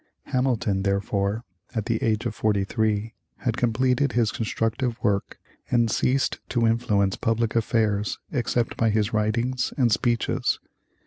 Hamilton, 0.23 0.81
therefore, 0.81 1.45
at 1.75 1.85
the 1.85 2.01
age 2.01 2.25
of 2.25 2.33
forty 2.33 2.63
three, 2.63 3.13
had 3.37 3.55
completed 3.55 4.13
his 4.13 4.31
constructive 4.31 4.97
work 5.03 5.37
and 5.69 5.91
ceased 5.91 6.39
to 6.49 6.65
influence 6.65 7.15
public 7.15 7.55
affairs 7.55 8.17
except 8.31 8.77
by 8.77 8.89
his 8.89 9.13
writings 9.13 9.71
and 9.77 9.91
speeches. 9.91 10.57